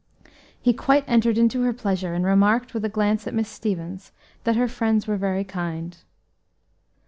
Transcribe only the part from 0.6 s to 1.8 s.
quite entered into her